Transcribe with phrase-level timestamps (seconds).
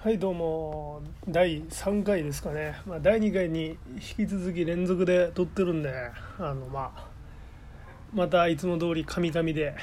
[0.00, 1.02] はいどうも。
[1.28, 3.76] 第3回ですかね、まあ、第2回に
[4.18, 5.92] 引き続き連続で撮ってるんで
[6.38, 7.08] あの、まあ、
[8.14, 9.74] またいつも通りカミカミで、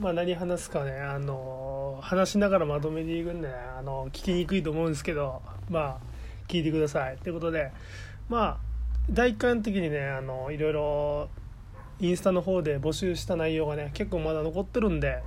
[0.00, 0.92] まあ、何話すかね。
[0.92, 5.98] あの話しながらまとめていくんで、ね、あの聞きにくいと思うんですけどまあ
[6.48, 7.18] 聞いてください。
[7.18, 7.70] ということで
[8.30, 8.58] まあ
[9.10, 11.28] 第1回の時にねあのいろいろ
[12.00, 15.22] インスタの方で募集した内容がね結構まだ残ってるんで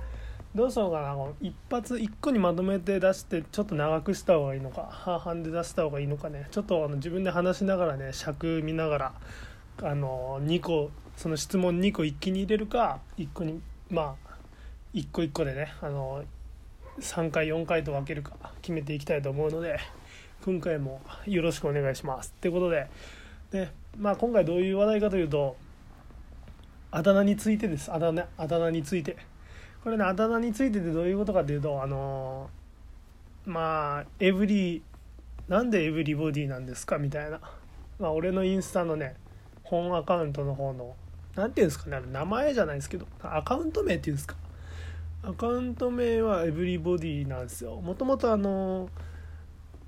[0.54, 9.12] どうしようかな一発1個にまとめて出してちょっと長くした方がいいのか半々で出した方がいいのかねちょっとあの自分で話しながらね尺見ながら
[9.82, 14.32] あの2個その質問2個一気に入れるか1個にまあ
[14.92, 16.22] 1個1個でねあの
[17.00, 19.78] 3回4回と分けるか決めていきたいと思うので
[20.44, 22.34] 今回もよろしくお願いします。
[22.42, 22.88] ということで
[23.52, 25.56] で、まあ、今回どういう話題かというと
[26.90, 29.31] あだ名についてですあだ名あだ名について。
[29.82, 32.48] これねあだ名についててどういうことかっていうとあの
[33.44, 34.82] まあエブリ
[35.48, 37.40] なんでエブリボディなんですかみたいな。
[37.98, 39.14] まあ俺のインスタのね
[39.62, 40.94] 本アカウントの方の
[41.34, 44.36] 何ていうんですかね名前じゃないですけどアカウント名っていうんですか。
[45.24, 47.80] アカウント名はエブリボディなんですよ。
[47.80, 48.88] もともとあの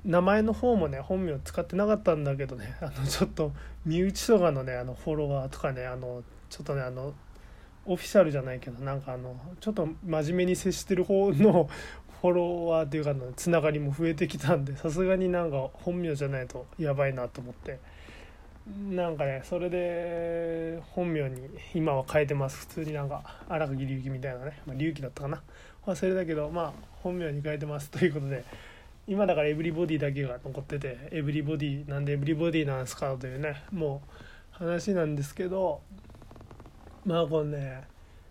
[0.04, 3.52] 名前の方もね本名使ってなかったんだけどねあのちょっと
[3.84, 7.14] 身内とかのねあのフォロワーとかねあのちょっとねあの
[7.86, 11.68] オフィシャルじゃないけどなんかあのちょっと真面目に接してる方の
[12.22, 17.78] フォロワーっていうかのつながりも増えてきたんでさすがになんか本名じゃないとやばいなと思って。
[18.90, 22.60] なんかねそれで本名に今は変えてます。
[22.60, 25.42] 普通になんか荒垣隆樹みたいなね、ま、隆樹だったかな。
[25.86, 28.42] 忘れたけどまあ本名に変えてますということで
[29.06, 35.82] 今だからエブリボディだけが残っててエブリボディなんでエブリボディなんですかというねもう話なんですけど
[37.04, 37.82] まあこのね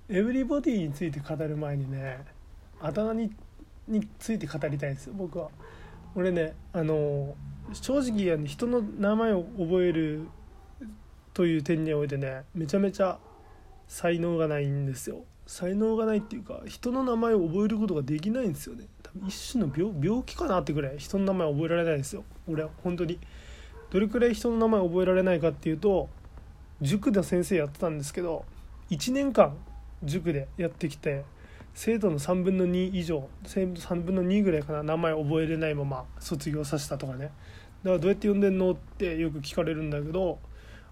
[0.09, 2.23] エブリボディについて語る前にね
[2.81, 3.31] あだ名に
[3.87, 5.49] について語りたいんですよ僕は。
[6.15, 7.35] 俺ねあの
[7.73, 10.27] 正直人の名前を覚える
[11.33, 13.17] という点においてねめちゃめちゃ
[13.87, 15.23] 才能がないんですよ。
[15.45, 18.85] 才能がないっていうか人の名前を覚えることができないんですよね。
[19.03, 22.23] 多分一種の病気かなってぐらい人の名前覚えられないんですよ。
[22.47, 23.19] 俺は本当に。
[23.91, 26.09] どれくらい人の名前覚えられないかっていうと
[26.81, 28.43] 塾で先生やってたんですけど
[28.93, 29.57] 1年間
[30.03, 31.25] 塾でやってきて
[31.73, 37.31] 生徒の3分の2以上生徒3分の2ぐらいかな名前覚えれないまま卒業させたとかね。
[37.83, 40.37] だからどうやって呼んでんのってよく聞かれるんだけど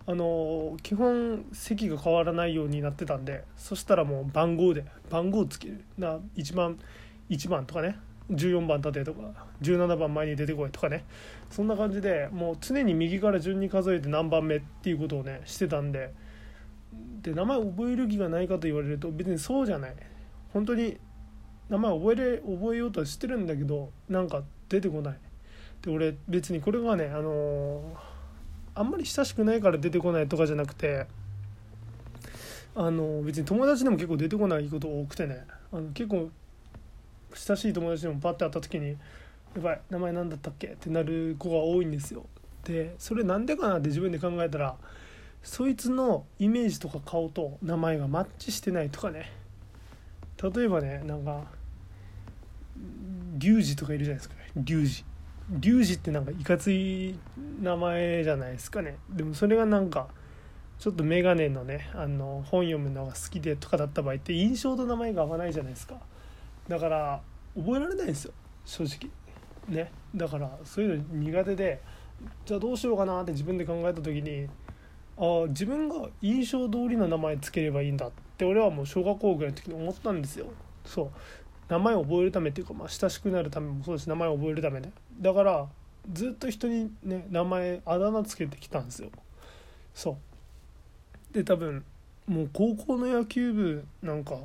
[0.07, 6.79] あの基本席が変わらないようになってたんでそしたらもう番号で番号つけるな1番
[7.29, 7.97] 1番とかね。
[8.31, 11.05] 14番立てとか17番前に出てこいとかね。
[11.49, 16.13] そんな感じでもう常に右から順に数えて何番目っていうことをねしてたんで
[17.21, 19.95] で名前覚える気がないかと言われると別にそうじゃない。
[20.53, 20.97] 本当に
[21.69, 25.17] 名前覚えれ覚えようとはしてるんだけどなんか出てこない。
[25.81, 27.81] で俺別にこれがねあのー、
[28.75, 31.07] あんまり親しくないから出てこないとかじゃなくて
[32.75, 35.45] あのー、別に友達でも結構出てこないこと多くてね。
[35.71, 36.29] あの結構
[37.33, 38.97] 親しい友達でもパッて会った時に
[39.55, 42.25] 「やばい名前何だったっけ?」ってなる子が多いんですよ。
[42.65, 44.75] でそれなんでかなって自分で考えたら
[45.43, 49.31] そいつのイメージとか顔と名前がマッチしてないとかね。
[50.41, 51.43] 例えばねなんか
[53.37, 54.35] リュウジとかいるじゃないですか。
[54.55, 55.05] リュウジ。
[55.49, 57.15] リュウジってなんかいかつい
[57.61, 58.97] 名前じゃないですかね。
[59.09, 60.07] でもそれがなんか
[60.79, 65.95] ちょっと眼鏡のねあの本読むのが好きでとかだった場合って印象と名前が合わないじゃないですか。
[66.67, 67.21] だから
[67.55, 68.33] 覚えられないんですよ。
[68.65, 69.11] 正直。
[69.67, 69.91] ね。
[70.15, 71.81] だからそういうの苦手で
[72.45, 74.47] じゃあどうしようかなって自分で考えた時に
[75.23, 80.47] あ自分が印象通りの名前つければいいんだって俺はもう小学校ぐらいの時に思ったんですよ。
[80.83, 81.09] そう。
[81.69, 84.91] 名前を覚えるためっていうか、まあ、親しくなるためもそうです名前を覚えるためね。
[85.19, 85.67] だから
[86.11, 89.09] ずっと人にね名前あだ名つけてきたんですよ。
[89.93, 90.17] そ
[91.31, 91.33] う。
[91.35, 91.85] で多分
[92.27, 94.37] もう高校の野球部なんか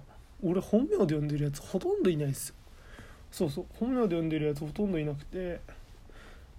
[0.42, 2.54] 俺本名で呼んでるやつほとんどいないですよ。
[3.32, 3.64] そうそう。
[3.80, 5.62] 本名で呼んでるやつほとんどいなくて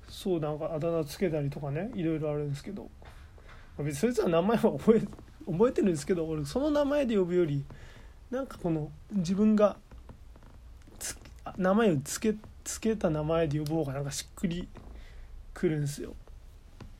[0.09, 2.89] そうなんかあだ名つけたりとかねいろいろあるんですけど。
[3.83, 5.01] 別にそいつは名前は覚え
[5.49, 7.63] 覚えてるんですけど俺その名前で呼ぶより
[8.29, 9.77] なんかこの自分が
[11.57, 14.67] 名前をつけつけた名前で呼ぶ方がなんかしっくり
[15.53, 16.13] くるんですよ、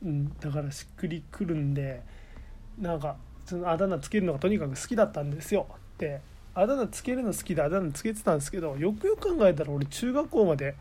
[0.02, 2.02] うん、だからしっくりくるんで
[2.78, 5.66] なんかそのあだ名つけるのがとにかく好きだったんですよ。
[5.98, 6.20] で
[6.54, 10.74] あだ名つけるの好きであだ名つけてたんですけどよくよく考えたら俺中学校まで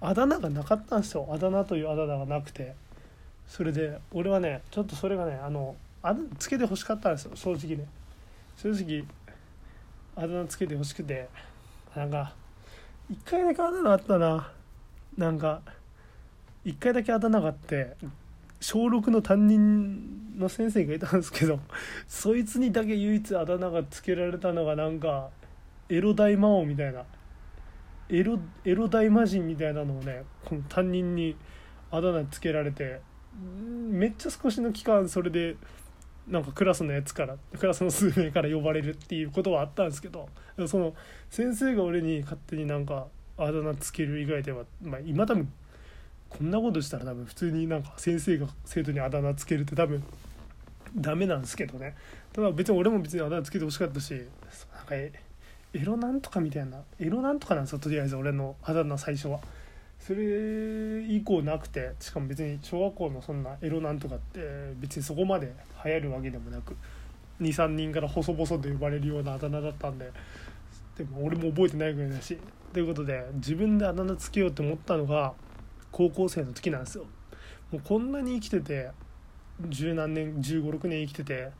[0.00, 1.28] あだ名がなかったんですよ。
[1.30, 2.74] あだ名というあだ名がなくて。
[3.50, 7.84] それで俺はねちょっとそれがねあのあだつけてほしかったんですよ正直ね。
[8.56, 9.04] 正直
[10.14, 11.28] あだ名つけてほしくて
[11.96, 12.32] なんか
[13.10, 14.52] 一回だけあだ名あったな。
[15.18, 15.62] なんか
[16.64, 17.96] 1回だけあだ名があって
[18.60, 21.58] 小6の担任の先生がいたんですけど
[22.06, 25.30] そいつにだけ唯一あだ名がつけられたのがなんか
[25.88, 27.02] エロ大魔王みたいな。
[28.10, 31.34] エロエロ大魔人みたいなのをねこの担任に
[31.90, 33.00] あだ名つけられて
[33.34, 35.56] めっちゃ少しの期間それで
[36.28, 40.28] なんかクラスのやつからクラスの数名から呼ばれるっていうことはあったんですけど
[40.68, 40.94] その
[41.30, 43.06] 先生が俺に勝手になんか
[43.36, 45.50] あだ名つける以外では、まあ、今多分
[46.28, 50.04] こんなことしたら多分普通になんか先生が生徒にあだ名つけるって多分
[50.94, 51.96] ダメなんですけどね
[52.32, 55.12] ただ別に俺も別にあだ名つけてほしかったしなんかエ
[55.84, 59.40] ロなんとかみたいなエロなんとかなんですよとりあえず俺のあだ名最初は。
[60.10, 64.40] それ以降なくてしかも別に小学校のそんなエロなんとかって
[64.80, 65.54] 別にそこまで
[65.84, 66.74] 流行るわけでもなく
[67.40, 70.10] 23人から細々と呼ばれるようなあだ名だったんで
[70.98, 72.36] でも俺も覚えてないぐらいだし
[72.72, 75.32] ということで自分であだ名つけようと思ったのが
[75.92, 77.04] 高校生の時なんですよ
[77.70, 78.90] もうこんなに生きてて
[79.68, 81.50] 十何年1 5 6年生きてて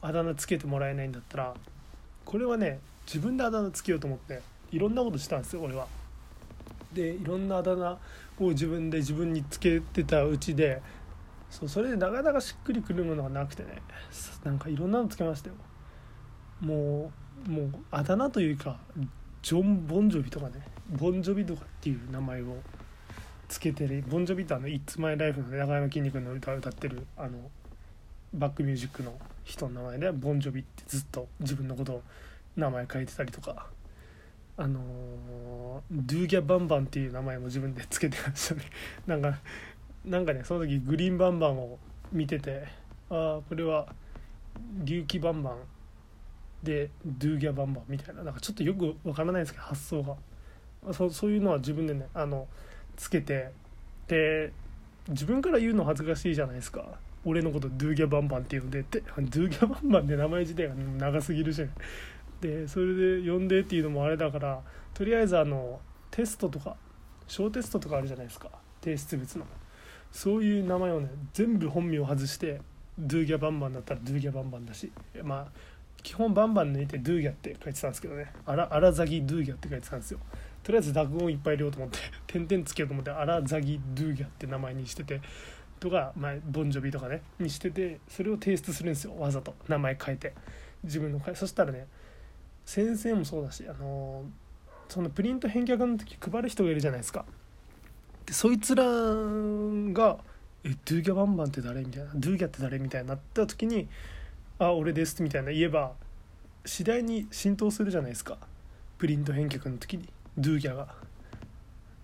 [0.00, 1.54] あだ名つけてもらえないんだったら
[2.24, 4.40] これはね自分であだ名つけようと思って
[4.72, 5.99] いろんなことしたんですよ俺は。
[6.92, 7.98] でいろんなあだ名
[8.38, 10.82] を自分で自分につけてたうちで
[11.50, 13.82] そうそれでなかなかしっくりくるものがなくてね
[14.44, 15.56] なんかいろんなのつけましたよ。
[16.60, 17.12] も
[17.46, 18.78] うもうあだ名というか
[19.42, 22.56] ジョン・ボンジョビとかねボンジョビとかっていう名前を
[23.48, 27.50] つけてるボンジョビってあの「It's My Life」の中山きんに君の歌を歌ってるあの
[28.34, 32.02] バックミュージックの人の名前でボンジョビってずっと自分のことを
[32.56, 33.66] 名前書いてたりとか。
[34.60, 38.62] あのドゥーギャバンバンっていう名前も自分でつけてましたね。
[39.08, 39.38] なんか
[40.04, 41.78] なんかねその時グリーンバンバンを
[42.12, 42.64] 見てて
[43.08, 43.86] ああこれは
[44.80, 45.56] 隆起バンバン
[46.62, 48.22] でドゥーギャバンバンみたいな。
[48.22, 50.14] なんかちょっとよくわからないですけど発想が。
[50.92, 52.46] そそういうのは自分でねあの
[52.96, 53.52] つけて
[54.08, 54.52] で
[55.08, 56.84] 自分から言うの恥ずかしいじゃないですか。
[57.24, 59.00] 俺のことドゥーギャバンバンって呼んでって。
[59.00, 61.66] ドゥーギャバンバンって名前自体が長すぎるし
[62.40, 64.62] でそれで呼んでっていうのもあれだから
[64.94, 66.76] とりあえずあのテストとか
[67.26, 68.50] 小テストとかあるじゃないですか。
[68.82, 69.46] 提出物の。
[70.10, 72.60] そういう名前をね全部本名を外して
[72.98, 74.90] ドゥギャバンバンだったらドゥギャバンバンだし
[75.22, 75.52] まあ
[76.02, 78.32] 基本バンバン抜いてドゥギャって書いてたんですけどね。
[78.46, 80.18] アラアラザギドゥギャって書いてたんですよ。
[80.62, 85.20] とりあえず濁音いっぱい入れようと思って 点々つけようと思ってアラザギドゥギャって名前にしてて
[85.78, 89.16] とか、まあ、ボンジョビとかねにしててそれを提出するんですよ。
[89.16, 89.54] わざと。
[89.68, 90.34] 名前変えて。
[90.82, 91.86] 自分のそしたらね
[92.70, 94.22] 先生もそうだしあの
[94.88, 97.24] そのプリント返却の時配る人がいるじゃないですか
[98.26, 100.18] でそいつらが
[100.62, 103.88] 「えドゥーギャバンバンって誰?」みたいな「ドゥーギャって誰?」みたいになった時に
[104.60, 105.94] 「あ俺です」みたいな言えば
[106.64, 108.38] 次第に浸透するじゃないですか
[108.98, 110.08] プリント返却の時に
[110.38, 110.94] ドゥーギャが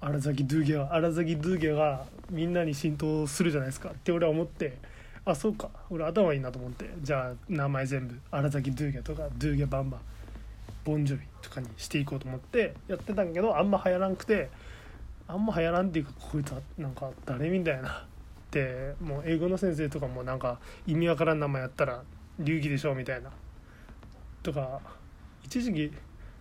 [0.00, 4.78] 荒崎ドゥーギャ荒崎ドゥーギャがみんなに浸透するじゃないですかって俺は思って
[5.24, 10.00] あそうか俺頭いいなと思ってじゃあ名前全部荒崎ドゥーギャとかドゥーギャバンバン
[10.86, 14.48] ボンジョビとかにしていこうと思ってやってたんけどあんま流行らんくて
[15.26, 18.06] あんま流行らんっていうかこいつはなんか誰みたいな。
[18.46, 22.04] ってもう英語の先生とかもなんか意味わからん名前やったら
[22.38, 23.30] 流儀でしょみたいな。
[24.44, 24.80] とか
[25.42, 25.92] 一時期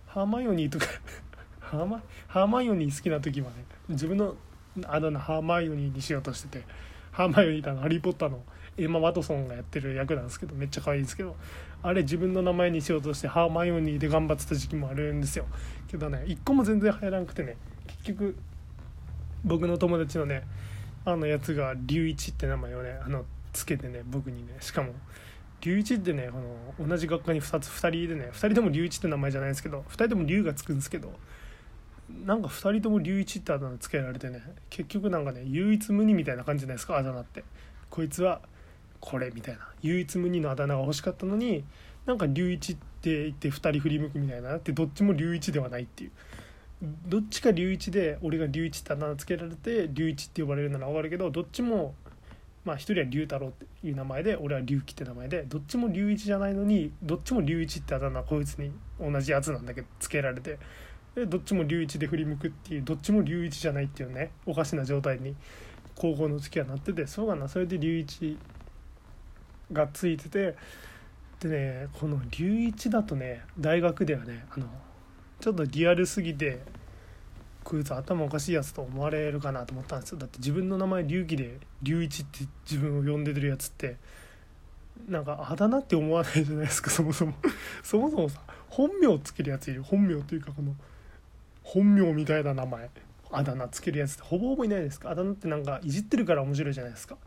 [0.06, 0.86] ハーマイオニーとか
[1.58, 4.36] ハーマハーマイオニー好きな時はね自分の
[4.84, 6.64] あだ名ハーマイオニーにしようとしてて
[7.10, 8.40] ハーマイオニーってあのハリー・ポッターの
[8.78, 11.34] エマ・ワトソンがやってる役なんですけどめっちゃ可愛いんですけど
[11.86, 15.46] あれ自分の名前にしようとしてハーマイオニーで頑張ってた時期もあるんですよ。
[15.86, 18.36] けどね一個も全然流行らなくてね結局
[19.44, 20.42] 僕の友達のね
[21.04, 24.94] あのやつが龍一って名前をねあのつけてね僕にねしかも
[25.60, 26.40] 龍一ってねこ
[26.80, 31.12] の同じ学科に2つ2人でね2人とも龍一って名前じゃないですけど2人とも龍がつくんですけど
[32.24, 37.44] なんか2人とも龍一ってあだ名つけられてね結局なんかね唯一無二みたいな感じじゃないですかあだ名って。
[37.90, 38.40] こいつは
[39.06, 41.64] これみたいな唯一無二のあだ名が欲しかったのに
[42.06, 46.10] なんか龍一って言って2人振り向くみたいなってどっちも龍一ではないっていう。
[47.06, 51.94] どっちか龍一で俺が龍一ってあだ名つけられて龍一って呼ばれるなら分かるけどどっちも
[52.66, 60.58] まあ一人は龍太郎っていう名前で俺は龍樹って名前でどっちも龍一じゃないのにどっちも龍一ってあだ名こいつに同じやつなんだけどつけられて
[61.14, 65.34] でどっちも龍一で振り向くっていうどっちも龍一じゃないっていうねおかしな状態に
[65.94, 68.36] 高校の時はなっててそうかなそれで龍一
[69.72, 70.56] がついてて
[71.40, 74.66] でねこの龍一だとね大学ではねあの
[75.40, 76.60] ちょっとリアルすぎて
[77.66, 80.18] こいつ頭おかしいやつと思われるかなと思ったんですよ。
[80.18, 83.96] だって自分の名前龍騎で龍一って自分を呼んでるやつって
[85.08, 87.34] なんかあだ名って思わないじゃないですかそもそも。
[87.82, 89.82] そもそもさ本名つけるやついる。
[89.82, 90.76] 本名というかこの
[91.64, 92.88] 本名みたいな名前。
[93.32, 95.10] あだ名つけるやつってほぼほぼいないですか。
[95.10, 97.18] あだ名ってなんかいじってるから面白いじゃないですか。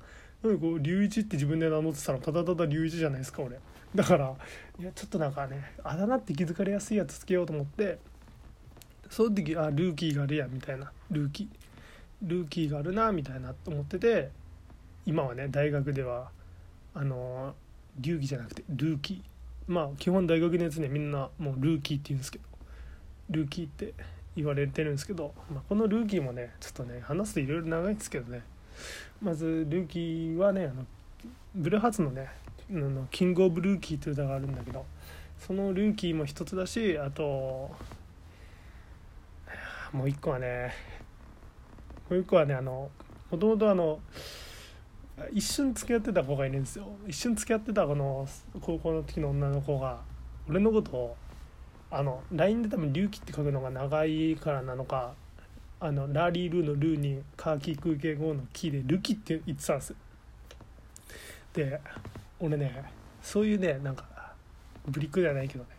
[0.44, 3.60] なのでこう龍一って自分で名乗ってたらただただ龍一じゃないですか俺。
[3.94, 4.36] だから
[4.80, 7.98] いやちょっとなんかねあだ名って気づかれやすいやつつけようと思って
[9.10, 11.48] その時あルーキーがあるやみたいなルーキー
[12.22, 14.30] ルーキーがあるなみたいなと思ってて
[15.06, 16.30] 今はね大学では
[16.94, 17.56] あの
[18.00, 19.22] 流儀じゃなくてルーキー。
[19.72, 22.46] まあ基本大学のやつねみんなもうルーキーって言うんですけど
[23.30, 23.94] ルーキーって
[24.36, 28.42] 言われてるんですけど、まあ、このルーキーもねちょっとね話すといろいろ長いんですけどね。
[29.22, 30.86] まずルーキーはねあの
[31.56, 32.30] ブルーハーツのね
[32.70, 34.86] あのキング・オブ・ルーキーという歌があるんだけど
[35.38, 37.72] そのルーキーも一つだしあと
[39.92, 40.74] もう一個はね
[42.10, 42.90] もう一個はねあの
[43.32, 44.00] もともとあの
[45.34, 46.86] 一瞬付き合ってた子がいるんですよ。
[47.08, 48.26] 一瞬付き合ってたこの
[48.62, 50.00] 高校の時の女の子が
[50.48, 51.18] 俺のことを
[51.92, 55.14] あの LINE で多分「隆起」って書くのが長いからなのか
[55.82, 59.96] あのラリー・ルーのルーにカーキー空気語のキーで「ルキ」って言ってたんです
[61.54, 61.82] で
[62.40, 62.84] 俺ね
[63.22, 64.34] そういうねなんか
[64.86, 65.70] ブリックではないけどね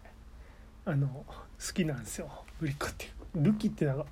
[0.85, 1.27] あの好
[1.75, 2.31] きなんですよ。
[2.59, 4.07] ブリックっていうルキってなんか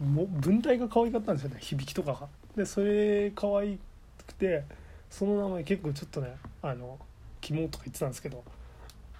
[0.00, 2.28] も文体が可愛かったんですよね響きとかが。
[2.56, 3.78] でそれ可愛
[4.26, 4.64] くて
[5.10, 6.98] その名前結構ちょっとねあの
[7.40, 8.42] キモとか言ってたんですけど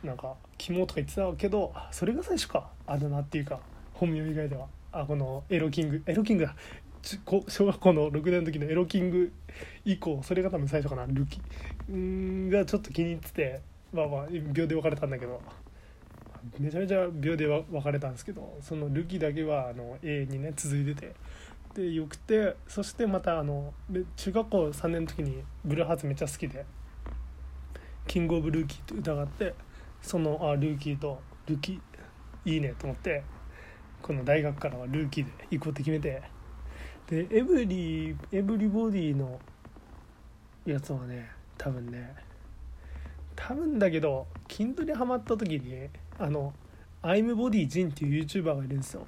[0.02, 3.60] なんかキモとか言ってたけどそれが最初かあだ名っていうか
[3.94, 4.66] 本名以外では。
[4.92, 6.54] あこのエロキングエロキングだ。
[7.48, 9.32] 小学校の6年の時のエロキング
[9.84, 11.40] 以降それが多分最初かなルキ。
[11.92, 13.60] んがちょっと気に入ってて
[13.92, 15.40] まあまあ秒で別れたんだけど。
[16.58, 21.14] めちゃめちゃ秒で別れたんですけどそのルキだけはあの A にね続いてて。
[21.74, 23.72] でよくてそしてまたあの
[24.16, 26.64] 中学校3年の時にブルーハーツめっちゃ好きで
[28.08, 29.54] 「キングオブルーキー」って歌があって
[30.00, 33.22] そのあルーキーとルキーいいねと思って。
[34.08, 36.22] この大学からはルーキーで行こうって決めて
[37.06, 39.38] でエブリエブリボディの
[40.64, 42.14] やつはね多分ね
[43.36, 46.54] 多分だけど筋トレハマった時にあの
[47.02, 49.06] アイムボディジンっていう YouTuber がいるんですよ。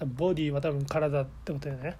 [0.00, 1.96] 多分ボディは多分体ってことだよね。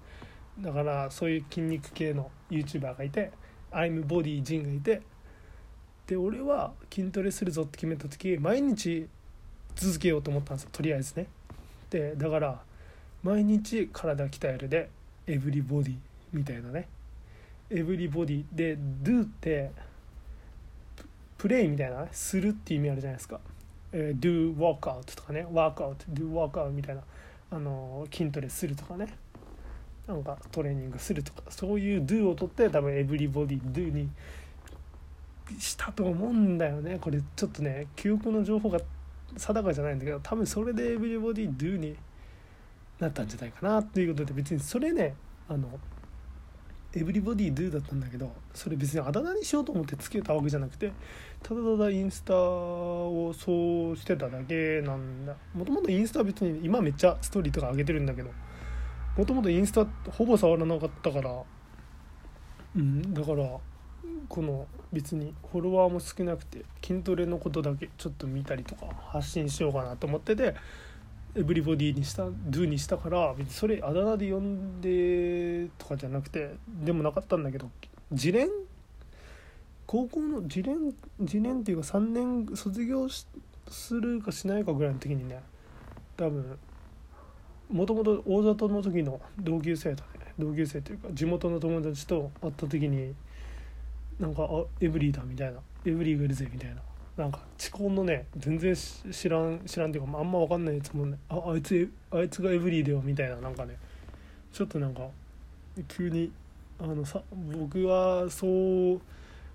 [0.59, 3.31] だからそういう筋肉系の YouTuber がいて
[3.71, 5.03] アイムボディジンがいて
[6.05, 9.07] で俺は筋トレするぞって決めた時毎日
[9.75, 11.27] 続けようと思ったんですよとりあえずね。
[11.89, 12.61] でだから
[13.23, 14.89] 毎日体鍛えるで
[15.27, 15.95] エブリボディ
[16.33, 16.87] みたいなね。
[17.69, 19.71] エブリボディで do って
[21.37, 23.39] プレイみたいな、ね、するって意味あるじゃないですか、
[23.91, 25.45] えー、do workout とかね。
[25.51, 27.01] workout do workout みたいな。
[27.51, 29.07] あの、筋トレするとかね。
[30.07, 31.43] なんかトレーニングするとか。
[31.49, 34.09] そういう do を取って多分エブリボディ do に
[35.59, 36.97] したと思うんだよね。
[36.99, 38.79] これちょっとね記憶の情報が
[39.37, 41.95] 定かじゃないんだけど多分それでエブリボディ do に
[42.99, 45.15] なったんじゃないかなっていうことで別にそれね
[45.47, 45.79] あの
[46.95, 50.91] エブリボディドゥだったんだけどそれ別にあだ名にしようと思ってつけたわけじゃなくて
[51.43, 55.35] ただただインスタをそうしてただけなんだ。
[55.53, 58.31] もともとインスタは別に今めっちゃストーリーとか上げてるんだけど
[59.15, 61.43] もともとインスタほぼ触らなかったから
[62.75, 63.57] うんだから
[64.27, 70.55] この別にフォロワーも少なくて筋トレのことだけちょっと見たりとか発信しようかなと思ってて
[71.35, 77.69] エブリボディにしたドゥにしたから別にそれあだ名で呼んでとかじゃなくてでもなかったんだけど
[78.11, 78.49] 自連
[79.85, 85.39] 高校の自連自連っていうか3年卒業するかしないかぐらいの時にね
[86.17, 86.57] 多分
[87.71, 93.13] もともと大里の時の同級生とね同級生というか地元の友達と会った時に
[94.19, 95.59] なんかあエブリーだみたいな。
[95.85, 96.81] エブリーがいるぜみたいな。
[97.17, 103.77] なんか地コンのね全然知らん知らんっていうかあんま分かんないやつもねああいつあいつがエブリィだよみたいななんかね。
[104.51, 105.07] ちょっとなんか
[105.87, 106.31] 急に
[106.79, 108.47] あのさ僕はそ
[108.93, 109.01] う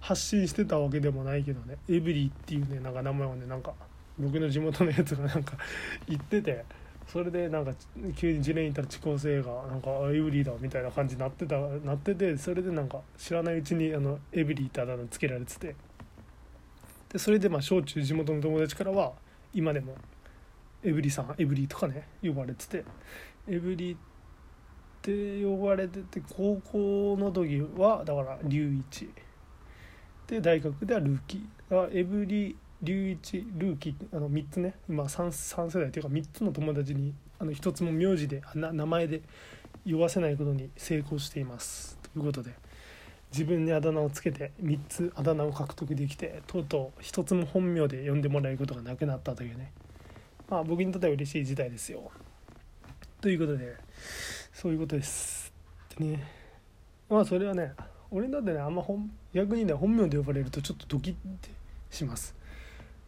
[0.00, 1.76] 発信してたわけでもないけどね。
[1.88, 3.72] エブリィっていうねなんか名前をねなんか
[4.18, 5.56] 僕の地元のやつがなんか
[6.08, 6.64] 言ってて。
[7.06, 7.72] それでなんか
[8.16, 15.76] 急に次年いたら地高生がなんかエブリィだみたいな感じになってたなっててそれでなんか知らないうちにあのエブリィってあだ名つけられてて。
[17.12, 19.12] でそれでまあ小中地元の友達からは
[19.52, 19.94] 今でも
[20.82, 22.84] エブリさんエブリとかね呼ばれてて。
[23.46, 23.96] エブリっ
[25.02, 29.08] て呼ばれてて高校の時はだから龍一。
[30.26, 31.90] で大学ではルーキー。
[31.92, 34.74] エブリ龍一ルーキーあの3つね。
[34.88, 39.22] 今 3, 3世代というか3つの友達にあの1つも名字で名前で
[39.88, 41.98] 呼ばせないことに成功しています。
[42.12, 42.64] ということで。
[43.34, 49.72] 自分にあだ名をつけて3つあだ名を獲得できてとうとう1つも本名で呼んでもらえることがなくなったというね。
[50.48, 52.12] まあ僕にとっては嬉しい事態ですよ。
[53.20, 53.74] ということで
[54.52, 55.52] そういうことです。
[55.98, 56.22] でね。
[57.10, 57.72] まあそれはね
[58.08, 61.50] 俺だってねあんま本逆にね本名で呼ばれるとちょっとドキッて
[61.90, 62.36] します。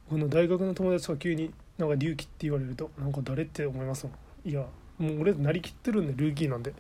[0.09, 4.13] この大学の友達が急になんか隆起って言われるとなんか誰って思いますも
[4.45, 4.49] ん。
[4.49, 4.65] いや
[4.99, 6.73] もう俺なりきってるんでルーキーなんで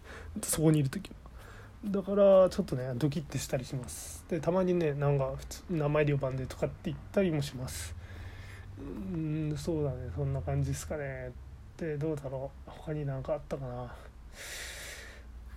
[0.42, 1.16] そこにいる時は。
[1.84, 4.24] だからちょっとねドキッてしたりします。
[4.28, 7.94] でたまにねなんか普通名前で呼ばんでとかって言ったりもします。
[8.78, 11.32] うんそうだねそんな感じですかね。
[11.76, 12.70] でどうだろう。
[12.70, 13.94] 他に何かあったかな。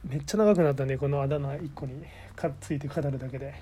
[0.08, 2.04] めっちゃ長くなったねこのあだ名1個に。
[2.36, 3.54] かっついて語るだけで。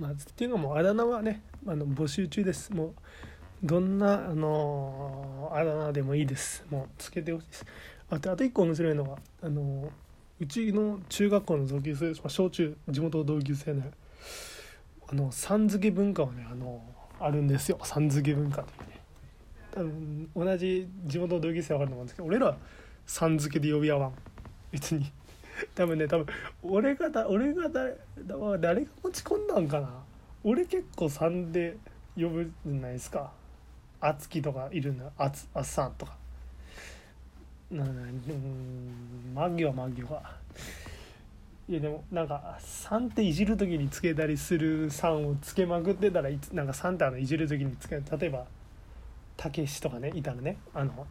[0.00, 2.72] まあっていうのもあだ名はねあの募集中です。
[2.72, 2.94] もう
[3.62, 6.64] どんなあのあだ名でもいいです。
[6.70, 7.66] もうつけてほしいです。
[8.08, 9.92] あとあと1個面白いのはあの
[10.40, 13.90] うちの中学校の同級生、まあ、小中地元同級生ね
[15.06, 16.82] あのさん付け文化はねあの
[17.20, 17.78] あるんですよ。
[17.84, 19.00] さん付け文化というね。
[19.70, 22.56] 多分同じ地元の同級生は分かると思うんですけど俺ら
[23.04, 24.12] さん付けで呼び合わん。
[24.72, 25.12] 別に。
[25.74, 26.26] 多分ね多分
[26.62, 27.84] 俺がだ俺がだ
[28.58, 29.90] 誰が持ち込んだんかな？
[30.42, 31.76] 俺結構3で
[32.16, 33.32] 呼ぶじゃないですか。
[34.00, 36.16] あつきとかいるんだあつあさんとか。
[37.70, 40.20] ななうんマギはマギは
[41.68, 48.44] いやでもなんか3っていじる時につけたりする3をつけまくってたらいつなんか3ってあのいじる時につけ例えば
[49.36, 51.06] たけしとかねいたらねあの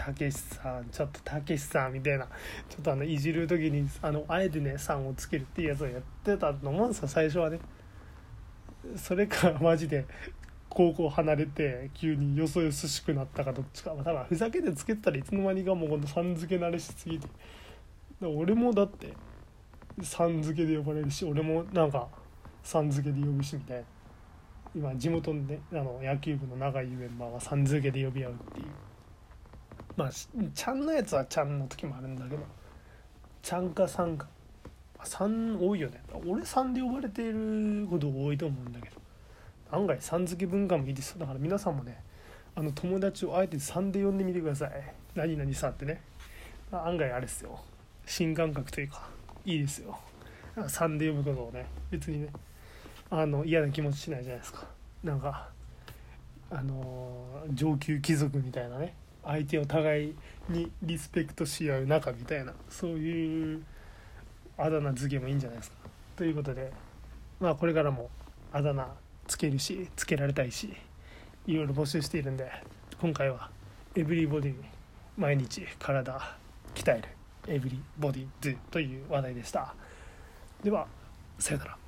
[0.00, 2.24] たけしさんちょっとたけしさんみたいな
[2.70, 7.60] ちょっとあのいじる時にあのあえてね3をつけるっていうやつをやってたと思うんですよ最初はね。
[8.96, 10.06] それからマジで
[10.70, 17.28] 高校離れて急によそよそしくなったかどっちか、まあ、ふざけてつけてたらいつの間にかもうこのさん付け慣れしすぎて。
[18.22, 19.12] 俺もだって
[20.02, 22.08] さん付けで呼ばれるし俺もなんか
[22.62, 23.84] さん付けで呼ぶしみたいな。
[24.74, 28.89] 今地元のねあの野球部の仲いいメンバーがさん付けで呼び合うっていう。
[30.00, 32.42] まあちゃんのやつはちゃんの時もあるんだけど
[33.42, 34.26] ちゃんかさんか。
[35.02, 36.02] 3多いよね。
[36.26, 38.96] 俺3で呼ばれていること多いと思うんだけど。
[39.70, 41.18] 案外さん付け文化もいいです。
[41.18, 42.02] だから皆さんもね
[42.54, 44.70] あの友達をあえて3で呼んでみてください。
[45.14, 46.02] 何々さんってね。
[46.70, 47.58] 案外あれですよ。
[48.04, 49.08] 新感覚というか
[49.46, 49.98] いいですよ。
[50.56, 52.28] 3で呼ぶことをね別にね
[53.08, 54.66] あの嫌な気持ちしないじゃないですか。
[55.02, 55.48] なんか
[56.50, 58.94] あの上級貴族みたいなね。
[59.24, 60.14] 相手を互い
[60.48, 63.64] にリスペクトし合う仲みたいなそういう
[64.56, 65.76] あだ名付けもいいんじゃないですか。
[66.16, 66.72] ということで
[67.38, 68.10] まあこれからも
[68.52, 68.88] あだ名
[69.26, 70.74] つけるしつけられたいし
[71.46, 72.50] いろいろ募集しているんで
[73.00, 73.50] 今回は
[73.94, 74.54] エブリボディ
[75.16, 76.36] 毎日体
[76.74, 77.08] 鍛える
[77.54, 79.74] エブリボディズという話題でした。
[80.62, 80.86] では
[81.38, 81.79] さよなら。